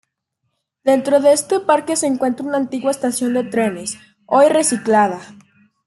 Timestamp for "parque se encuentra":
1.59-2.47